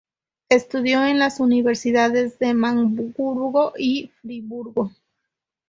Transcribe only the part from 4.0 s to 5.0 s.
Friburgo.